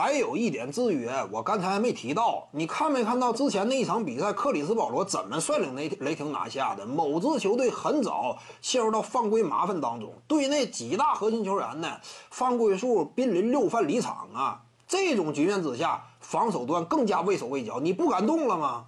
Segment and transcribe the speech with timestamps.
[0.00, 2.46] 还有一点制约，我刚才还没提到。
[2.52, 6.86] 你看没看到之前那一场比赛，克里斯保罗怎么率领雷雷霆拿下的？
[6.86, 11.96] 某支球队很早陷入到犯规麻烦当中，队内几大核心球员呢，
[12.30, 14.62] 犯规数濒临六犯离场啊！
[14.86, 18.84] 这种局面之下，防守端更加畏手畏脚，你不敢动了吗？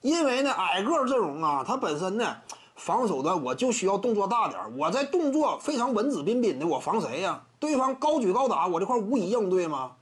[0.00, 2.38] 因为呢，矮个阵容啊，它本身呢，
[2.74, 7.40] 防守端我就需要动作大点我在动作非常文质彬彬的，我防谁呀？
[7.60, 9.92] 对方高举高打，我这块无以应对吗？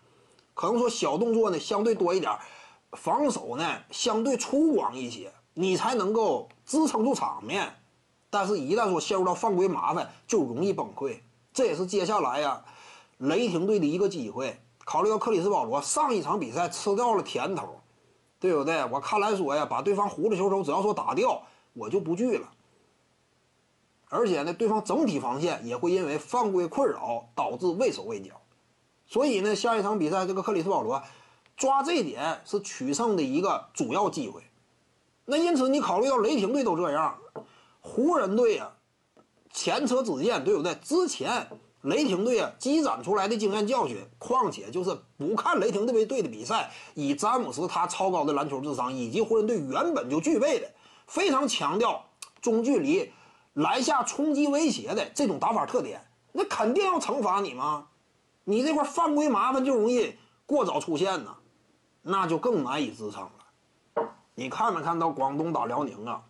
[0.59, 2.37] 可能说小动作呢相对多一点，
[2.95, 7.73] 防守呢相对粗犷一些，你才能够支撑住场面。
[8.29, 11.21] 但是，一旦说陷入到犯规麻烦，就容易崩溃。
[11.53, 12.65] 这也是接下来呀，
[13.19, 14.61] 雷霆队的一个机会。
[14.85, 17.79] 考虑到克里斯保罗上一场比赛吃掉了甜头，
[18.41, 18.85] 对不对？
[18.87, 21.41] 我看来说呀，把对方胡子球手只要说打掉，
[21.73, 22.51] 我就不惧了。
[24.09, 28.33] 而且呢，对方整体防线也会因为犯规困扰导致畏手畏脚。
[29.09, 31.03] 所以呢，下一场比赛，这个克里斯保罗
[31.57, 34.43] 抓这点是取胜的一个主要机会。
[35.25, 37.19] 那因此，你考虑到雷霆队都这样，
[37.81, 38.73] 湖人队啊，
[39.53, 40.75] 前车之鉴，对不对？
[40.77, 41.49] 之前
[41.83, 50.71] 雷霆队啊积攒出来的经验教训，况且就是不看雷霆队队的比赛，以詹姆斯他超高的篮球智商，以及湖人队原本就具备的
[51.07, 52.05] 非常强调
[52.43, 53.11] 中距离
[53.55, 57.87] 篮下冲击威胁的这种打法特点，那肯定要惩罚你吗？
[58.49, 61.37] 你这块犯规麻烦就容易过早出现呢，
[62.01, 64.09] 那就更难以支撑了。
[64.35, 66.23] 你看没看到广东打辽宁啊？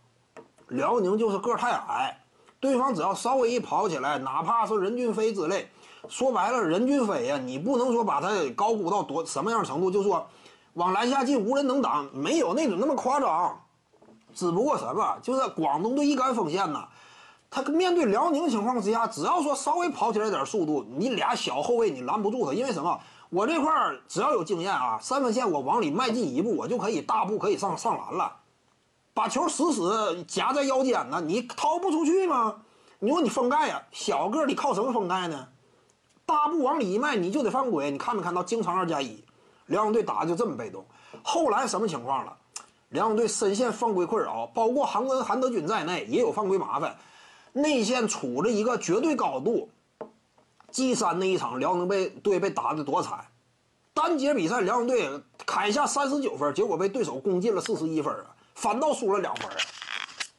[0.67, 2.19] 辽宁就是个太矮，
[2.59, 5.71] 对方只要稍微一跑起来，哪怕是任骏飞之类，
[6.09, 10.27] 说白了，任骏飞呀，你不能说把他高估到多什么样程度，就说
[10.75, 13.61] 往篮下进无人能挡，没有那种那么夸张。
[14.35, 16.89] 只不过什么，就是广东队一杆锋线呐。
[17.51, 23.01] 他面对辽宁情况之下，只要说稍微跑起来点速度，你俩小后卫你拦不住他，因为什么？
[23.31, 28.37] 我这块儿只要有经验啊，三分线我往里迈进一步，我就可以大步可以上上篮了，
[29.13, 32.57] 把球死死夹在腰间呢，你掏不出去吗？
[32.99, 35.49] 你说你封盖呀，小个你靠什么封盖呢？
[36.27, 38.43] 大步往里一迈你就得犯规，你看没看到？
[38.43, 39.25] 经常二加一，
[39.67, 40.85] 辽宁队打的就这么被动。
[41.23, 42.37] 后来什么情况了？
[42.91, 46.97] 辽宁队深陷犯规困扰，包括韩文韩德君在内也有犯规麻烦。
[47.59, 49.69] 内线处着一个绝对高度
[50.71, 53.27] ，G 三那一场辽宁被队被打的多惨，
[53.93, 59.51] 单节比赛辽宁队砍下三十九分，结果被对手攻进了四十一分啊，反倒输了两分。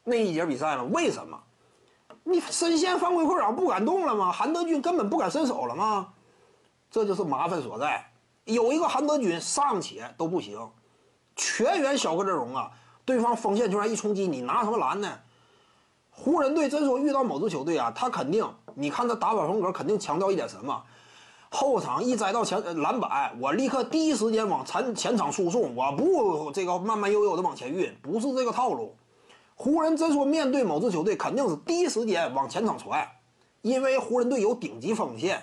[0.05, 0.83] 那一节比赛呢？
[0.85, 1.37] 为什么？
[2.23, 4.31] 你深陷犯规困扰不敢动了吗？
[4.31, 6.13] 韩德君根本不敢伸手了吗？
[6.89, 8.11] 这就是麻烦所在。
[8.45, 10.57] 有一个韩德君尚且都不行，
[11.35, 12.71] 全员小个阵容啊，
[13.03, 15.19] 对方锋线球员一冲击，你拿什么拦呢？
[16.21, 20.83] 湖人队真说遇到某支球队啊，他肯定，你看他打法风格肯定强调一点什么，
[21.49, 28.93] 后场一摘到前篮板，我立刻第一时间往前前场输送，我不这个慢慢悠悠的往前运，不是这个套路。
[29.55, 33.07] 湖人真说面对某支球队，肯定是第一时间往前场传，
[33.61, 35.41] 因为湖人队有顶级锋线，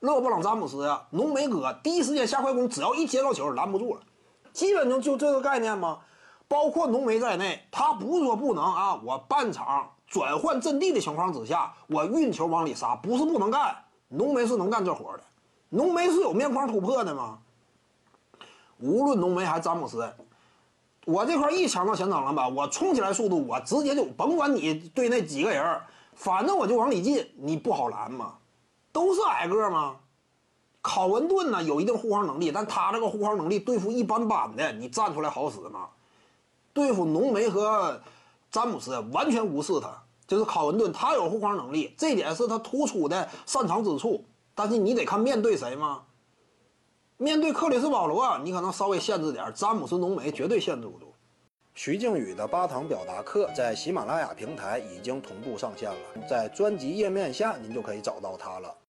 [0.00, 4.02] 勒布朗詹姆斯啊，浓眉哥第一时间下快攻，只要一接到球拦不住了，
[4.52, 6.00] 基本就就这个概念吗？
[6.48, 9.88] 包括浓眉在内，他不是说不能啊，我半场。
[10.12, 13.74] 转换阵地的情况之下，我运球往里杀，不是不能干。
[14.08, 15.24] 浓眉是能干这活的，
[15.70, 17.38] 浓眉是有面框突破的吗？
[18.78, 20.06] 无论浓眉还是詹姆斯，
[21.06, 25.80] 我这块一抢到前场篮板，我冲起来速度，我直接就甭管你对那几个人，
[26.14, 28.34] 反正我就往里进，你不好拦吗？
[28.92, 29.96] 都是矮个吗？
[30.82, 35.88] 考文顿呢有一定护框能力，但他这个护框能力对付一般般的，你站出来好使吗？
[36.74, 37.98] 对付浓眉和。
[38.52, 39.90] 詹姆斯完全无视他，
[40.26, 44.24] 就是考文顿，他有护框能力，这点是他突出的擅长之处。
[44.54, 46.02] 但是你得看面对谁吗？
[47.16, 51.14] 面对克里斯保罗，啊你可能稍微限制点；詹姆斯、浓眉绝对限制不住。
[51.74, 58.76] 徐静宇的八堂表达课在喜马拉雅平台已经同步上线了，在专辑页面下您就可以找到它了。